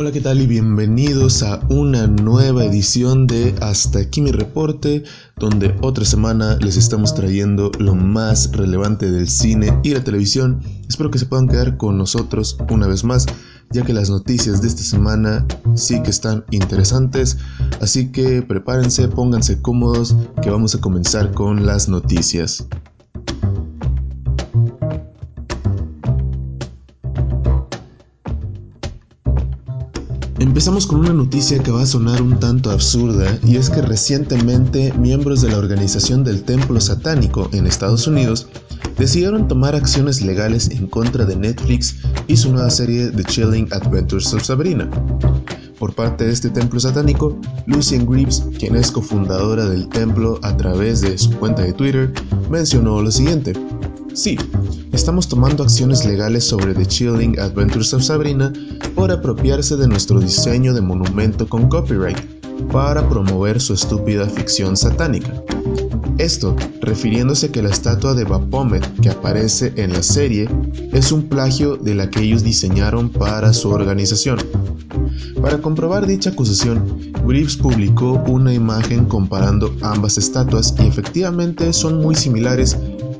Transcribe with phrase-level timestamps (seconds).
[0.00, 0.40] Hola, ¿qué tal?
[0.40, 5.02] Y bienvenidos a una nueva edición de Hasta aquí mi reporte,
[5.38, 10.62] donde otra semana les estamos trayendo lo más relevante del cine y la televisión.
[10.88, 13.26] Espero que se puedan quedar con nosotros una vez más,
[13.72, 17.36] ya que las noticias de esta semana sí que están interesantes.
[17.80, 22.68] Así que prepárense, pónganse cómodos, que vamos a comenzar con las noticias.
[30.40, 34.92] Empezamos con una noticia que va a sonar un tanto absurda y es que recientemente
[34.92, 38.46] miembros de la organización del Templo Satánico en Estados Unidos
[38.96, 41.96] decidieron tomar acciones legales en contra de Netflix
[42.28, 44.88] y su nueva serie The Chilling Adventures of Sabrina.
[45.76, 47.36] Por parte de este templo satánico,
[47.66, 52.12] Lucien Greaves, quien es cofundadora del templo a través de su cuenta de Twitter,
[52.48, 53.54] mencionó lo siguiente.
[54.18, 54.36] Sí,
[54.90, 58.52] estamos tomando acciones legales sobre The Chilling Adventures of Sabrina
[58.96, 62.18] por apropiarse de nuestro diseño de monumento con copyright
[62.72, 65.32] para promover su estúpida ficción satánica.
[66.18, 70.48] Esto refiriéndose que la estatua de Baphomet que aparece en la serie
[70.92, 74.40] es un plagio de la que ellos diseñaron para su organización.
[75.40, 82.16] Para comprobar dicha acusación, Greaves publicó una imagen comparando ambas estatuas y efectivamente son muy
[82.16, 82.76] similares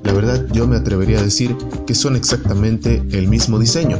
[0.09, 1.55] la verdad yo me atrevería a decir
[1.87, 3.99] que son exactamente el mismo diseño.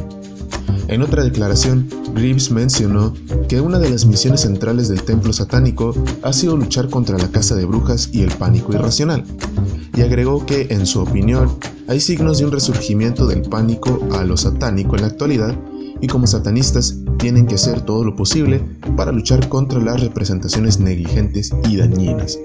[0.87, 3.13] En otra declaración, Greaves mencionó
[3.47, 5.93] que una de las misiones centrales del templo satánico
[6.23, 9.23] ha sido luchar contra la casa de brujas y el pánico irracional,
[9.95, 14.35] y agregó que, en su opinión, hay signos de un resurgimiento del pánico a lo
[14.35, 15.55] satánico en la actualidad,
[16.01, 18.65] y como satanistas tienen que hacer todo lo posible
[18.97, 22.39] para luchar contra las representaciones negligentes y dañinas.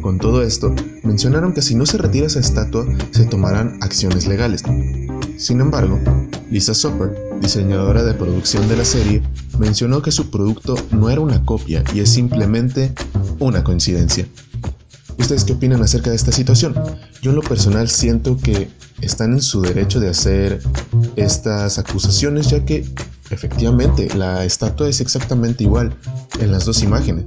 [0.00, 4.62] Con todo esto, mencionaron que si no se retira esa estatua, se tomarán acciones legales.
[5.36, 5.98] Sin embargo,
[6.50, 9.22] Lisa Soper, diseñadora de producción de la serie,
[9.58, 12.94] mencionó que su producto no era una copia y es simplemente
[13.38, 14.26] una coincidencia.
[15.18, 16.74] ¿Ustedes qué opinan acerca de esta situación?
[17.20, 18.68] Yo en lo personal siento que
[19.02, 20.62] están en su derecho de hacer
[21.16, 22.86] estas acusaciones ya que
[23.30, 25.94] efectivamente la estatua es exactamente igual
[26.40, 27.26] en las dos imágenes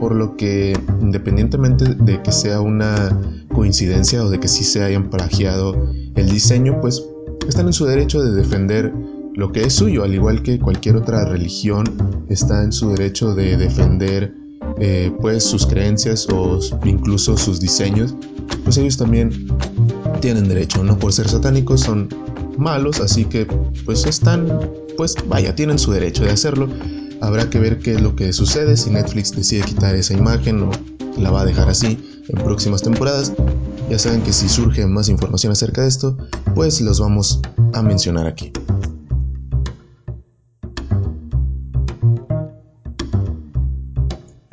[0.00, 3.18] por lo que independientemente de que sea una
[3.52, 5.74] coincidencia o de que sí se hayan plagiado
[6.14, 7.04] el diseño, pues
[7.48, 8.92] están en su derecho de defender
[9.34, 11.84] lo que es suyo, al igual que cualquier otra religión
[12.28, 14.34] está en su derecho de defender
[14.80, 18.14] eh, pues sus creencias o incluso sus diseños,
[18.64, 19.48] pues ellos también
[20.20, 22.08] tienen derecho, no por ser satánicos son
[22.56, 23.46] malos, así que
[23.84, 24.48] pues están,
[24.96, 26.68] pues vaya, tienen su derecho de hacerlo
[27.20, 30.70] Habrá que ver qué es lo que sucede si Netflix decide quitar esa imagen o
[31.18, 31.98] la va a dejar así
[32.28, 33.32] en próximas temporadas.
[33.90, 36.16] Ya saben que si surge más información acerca de esto,
[36.54, 37.40] pues los vamos
[37.74, 38.52] a mencionar aquí.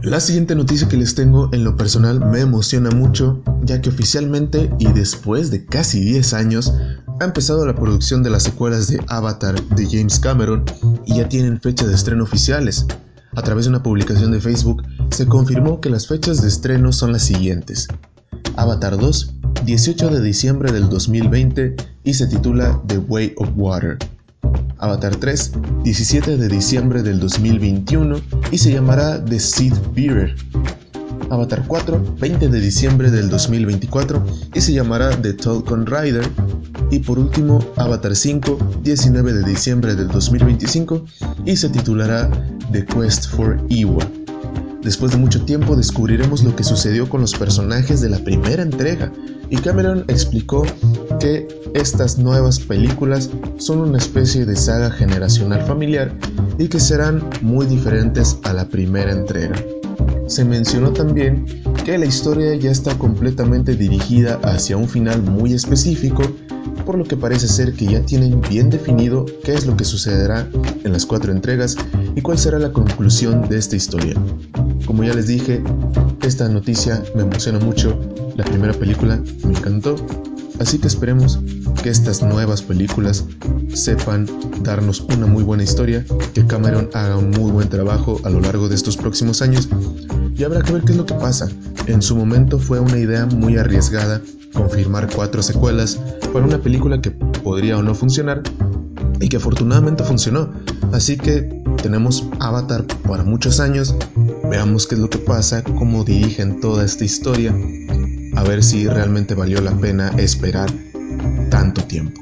[0.06, 4.72] La siguiente noticia que les tengo en lo personal me emociona mucho, ya que oficialmente
[4.78, 6.74] y después de casi 10 años,
[7.20, 10.66] ha empezado la producción de las secuelas de Avatar de James Cameron
[11.06, 12.86] y ya tienen fecha de estreno oficiales.
[13.36, 17.14] A través de una publicación de Facebook se confirmó que las fechas de estreno son
[17.14, 17.88] las siguientes.
[18.58, 19.34] Avatar 2,
[19.66, 23.98] 18 de diciembre del 2020 y se titula The Way of Water.
[24.80, 25.52] Avatar 3,
[25.84, 28.20] 17 de diciembre del 2021
[28.52, 30.36] y se llamará The Seed Bearer.
[31.30, 36.28] Avatar 4, 20 de diciembre del 2024 y se llamará The Tolkien Rider
[36.92, 41.04] y por último, Avatar 5, 19 de diciembre del 2025
[41.46, 42.30] y se titulará
[42.72, 44.06] The Quest for Iwa.
[44.84, 49.12] Después de mucho tiempo descubriremos lo que sucedió con los personajes de la primera entrega
[49.50, 50.64] y Cameron explicó
[51.20, 56.14] que estas nuevas películas son una especie de saga generacional familiar
[56.60, 59.56] y que serán muy diferentes a la primera entrega.
[60.28, 61.46] Se mencionó también
[61.86, 66.24] que la historia ya está completamente dirigida hacia un final muy específico
[66.86, 70.48] por lo que parece ser que ya tienen bien definido qué es lo que sucederá
[70.84, 71.76] en las cuatro entregas
[72.16, 74.14] y cuál será la conclusión de esta historia.
[74.86, 75.64] Como ya les dije,
[76.22, 78.00] esta noticia me emociona mucho,
[78.36, 79.96] la primera película me encantó,
[80.60, 81.40] así que esperemos
[81.82, 83.26] que estas nuevas películas
[83.74, 84.28] sepan
[84.62, 88.70] darnos una muy buena historia, que Cameron haga un muy buen trabajo a lo largo
[88.70, 89.70] de estos próximos años
[90.38, 91.48] y habrá que ver qué es lo que pasa.
[91.88, 94.22] En su momento fue una idea muy arriesgada
[94.54, 96.00] confirmar cuatro secuelas
[96.34, 98.42] para una película que podría o no funcionar
[99.20, 100.52] y que afortunadamente funcionó.
[100.92, 103.96] Así que tenemos Avatar para muchos años.
[104.50, 107.54] Veamos qué es lo que pasa, cómo dirigen toda esta historia,
[108.36, 110.70] a ver si realmente valió la pena esperar
[111.50, 112.22] tanto tiempo.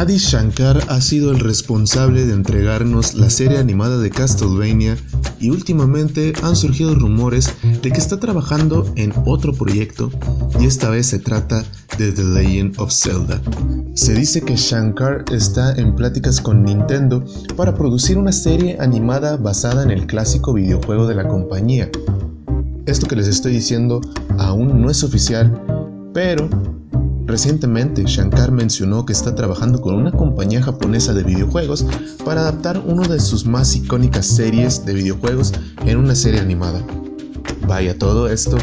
[0.00, 4.96] Adi Shankar ha sido el responsable de entregarnos la serie animada de Castlevania
[5.38, 7.52] y últimamente han surgido rumores
[7.82, 10.10] de que está trabajando en otro proyecto
[10.58, 11.62] y esta vez se trata
[11.98, 13.42] de The Legend of Zelda.
[13.92, 17.22] Se dice que Shankar está en pláticas con Nintendo
[17.54, 21.90] para producir una serie animada basada en el clásico videojuego de la compañía.
[22.86, 24.00] Esto que les estoy diciendo
[24.38, 25.62] aún no es oficial,
[26.14, 26.48] pero
[27.30, 31.86] Recientemente, Shankar mencionó que está trabajando con una compañía japonesa de videojuegos
[32.24, 35.52] para adaptar una de sus más icónicas series de videojuegos
[35.86, 36.84] en una serie animada.
[37.68, 38.58] Vaya, todo esto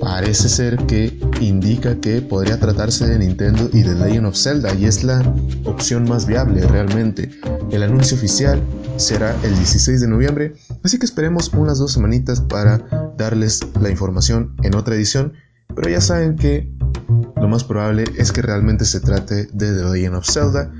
[0.00, 4.86] parece ser que indica que podría tratarse de Nintendo y de Legend of Zelda y
[4.86, 5.20] es la
[5.64, 7.38] opción más viable realmente.
[7.70, 8.62] El anuncio oficial
[8.96, 12.78] será el 16 de noviembre, así que esperemos unas dos semanitas para
[13.18, 15.34] darles la información en otra edición,
[15.74, 16.72] pero ya saben que
[17.44, 20.72] lo más probable es que realmente se trate de The Legend of Zelda.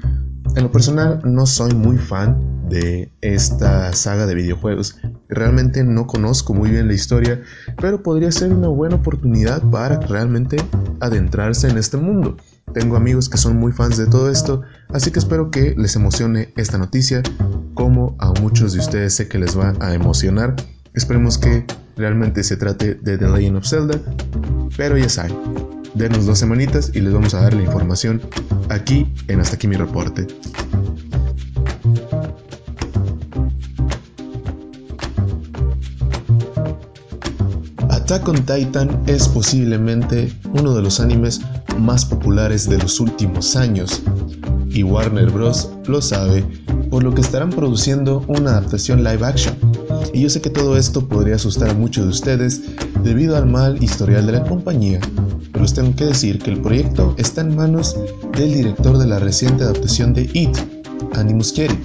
[0.57, 4.97] En lo personal no soy muy fan de esta saga de videojuegos.
[5.29, 7.43] Realmente no conozco muy bien la historia,
[7.79, 10.57] pero podría ser una buena oportunidad para realmente
[11.01, 12.39] adentrarse en este mundo.
[12.73, 16.55] Tengo amigos que son muy fans de todo esto, así que espero que les emocione
[16.57, 17.23] esta noticia,
[17.75, 20.57] como a muchos de ustedes sé que les va a emocionar.
[20.95, 21.67] Esperemos que
[21.99, 24.01] realmente se trate de The Legend of Zelda,
[24.79, 25.37] pero ya saben,
[25.95, 28.21] Denos dos semanitas y les vamos a dar la información
[28.69, 30.27] aquí en Hasta aquí mi reporte.
[37.91, 41.41] Attack on Titan es posiblemente uno de los animes
[41.79, 44.03] más populares de los últimos años
[44.71, 45.71] y Warner Bros.
[45.87, 46.45] lo sabe,
[46.91, 49.57] por lo que estarán produciendo una adaptación live action.
[50.13, 52.63] Y yo sé que todo esto podría asustar a muchos de ustedes
[53.03, 55.01] debido al mal historial de la compañía,
[55.73, 57.97] tengo que decir que el proyecto está en manos
[58.37, 60.57] del director de la reciente adaptación de It,
[61.15, 61.79] Andy Muschietti.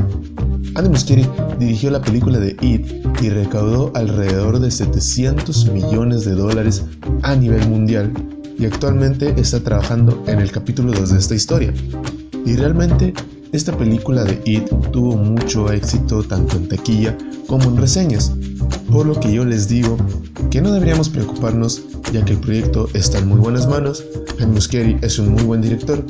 [0.76, 1.30] Andy Muschietti
[1.60, 2.88] dirigió la película de It
[3.22, 6.84] y recaudó alrededor de 700 millones de dólares
[7.22, 8.12] a nivel mundial
[8.58, 11.74] y actualmente está trabajando en el capítulo 2 de esta historia.
[12.46, 13.14] Y realmente
[13.52, 17.18] esta película de It tuvo mucho éxito tanto en taquilla
[17.48, 18.34] como en reseñas,
[18.92, 19.98] por lo que yo les digo
[20.50, 24.04] que no deberíamos preocuparnos ya que el proyecto está en muy buenas manos,
[24.38, 26.04] Ben Muschietti es un muy buen director,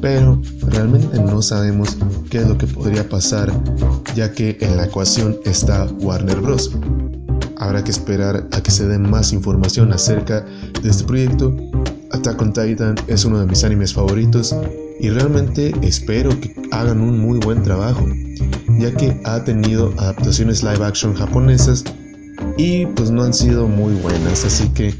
[0.00, 1.96] pero realmente no sabemos
[2.28, 3.52] qué es lo que podría pasar
[4.14, 6.72] ya que en la ecuación está Warner Bros.
[7.56, 10.44] Habrá que esperar a que se den más información acerca
[10.82, 11.54] de este proyecto.
[12.10, 14.54] Attack on Titan es uno de mis animes favoritos
[15.02, 18.08] y realmente espero que hagan un muy buen trabajo,
[18.78, 21.84] ya que ha tenido adaptaciones live action japonesas
[22.56, 24.94] y pues no han sido muy buenas, así que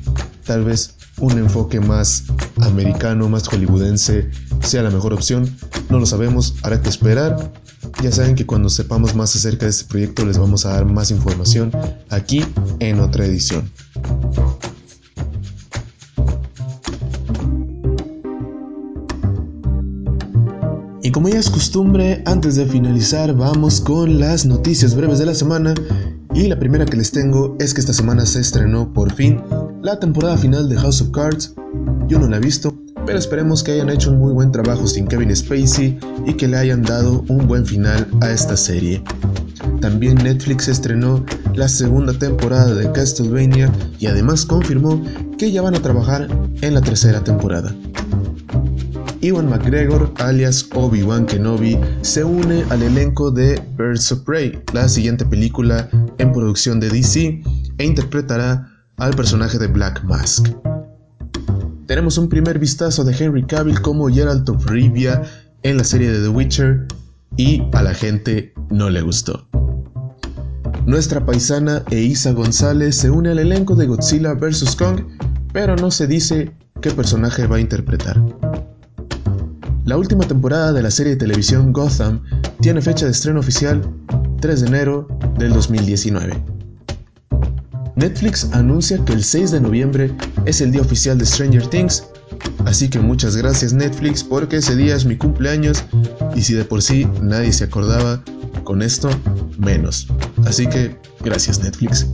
[0.45, 2.25] tal vez un enfoque más
[2.61, 4.29] americano, más hollywoodense
[4.61, 5.49] sea la mejor opción.
[5.89, 7.53] No lo sabemos, habrá que esperar.
[8.03, 11.13] Ya saben que cuando sepamos más acerca de este proyecto les vamos a dar más
[11.13, 11.71] información
[12.11, 12.45] aquí
[12.81, 13.71] en otra edición.
[21.05, 25.35] Y como ya es costumbre, antes de finalizar vamos con las noticias breves de la
[25.35, 25.75] semana
[26.33, 29.43] y la primera que les tengo es que esta semana se estrenó por fin
[29.83, 31.55] la temporada final de House of Cards.
[32.07, 35.09] Yo no la he visto, pero esperemos que hayan hecho un muy buen trabajo sin
[35.09, 39.03] Kevin Spacey y que le hayan dado un buen final a esta serie.
[39.81, 41.25] También Netflix estrenó
[41.57, 45.03] la segunda temporada de Castlevania y además confirmó
[45.37, 46.29] que ya van a trabajar
[46.61, 47.75] en la tercera temporada.
[49.23, 55.25] Iwan McGregor, alias Obi-Wan Kenobi, se une al elenco de Birds of Prey, la siguiente
[55.25, 55.89] película
[56.19, 57.41] en producción de DC,
[57.79, 60.49] e interpretará al personaje de Black Mask.
[61.87, 65.23] Tenemos un primer vistazo de Henry Cavill como Geralt of Rivia
[65.63, 66.89] en la serie de The Witcher
[67.37, 69.47] y a la gente no le gustó.
[70.85, 74.75] Nuestra paisana Eisa González se une al elenco de Godzilla vs.
[74.75, 75.03] Kong,
[75.53, 76.51] pero no se dice
[76.81, 78.21] qué personaje va a interpretar.
[79.85, 82.23] La última temporada de la serie de televisión Gotham
[82.61, 83.83] tiene fecha de estreno oficial
[84.41, 85.09] 3 de enero
[85.39, 86.41] del 2019.
[87.97, 90.15] Netflix anuncia que el 6 de noviembre
[90.47, 92.05] es el día oficial de Stranger Things,
[92.65, 95.85] así que muchas gracias Netflix porque ese día es mi cumpleaños
[96.37, 98.23] y si de por sí nadie se acordaba,
[98.63, 99.11] con esto
[99.59, 100.07] menos.
[100.47, 102.07] Así que gracias Netflix.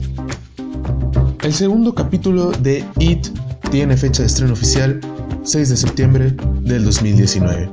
[1.43, 3.27] El segundo capítulo de It
[3.69, 4.99] tiene fecha de estreno oficial
[5.43, 7.69] 6 de septiembre del 2019.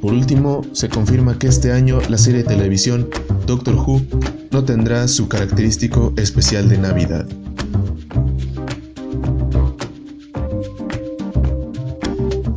[0.00, 3.08] Por último, se confirma que este año la serie de televisión
[3.46, 4.02] Doctor Who
[4.50, 7.26] no tendrá su característico especial de Navidad.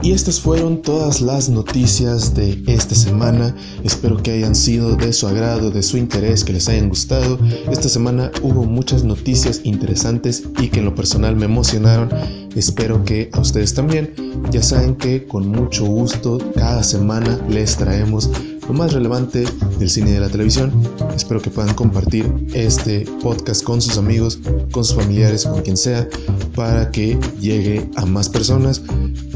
[0.04, 3.56] Y estas fueron todas las noticias de esta semana.
[3.86, 7.40] Espero que hayan sido de su agrado, de su interés, que les hayan gustado.
[7.72, 12.10] Esta semana hubo muchas noticias interesantes y que en lo personal me emocionaron.
[12.54, 14.14] Espero que a ustedes también.
[14.52, 18.30] Ya saben que con mucho gusto cada semana les traemos
[18.68, 19.46] lo más relevante
[19.80, 20.72] del cine y de la televisión.
[21.16, 24.40] Espero que puedan compartir este podcast con sus amigos,
[24.72, 26.08] con sus familiares, con quien sea,
[26.56, 28.82] para que llegue a más personas.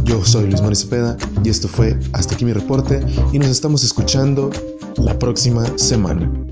[0.08, 3.84] Yo soy Luis Mauricio Cepeda y esto fue Hasta aquí mi reporte y nos estamos
[3.84, 4.50] escuchando
[4.96, 6.47] la próxima semana.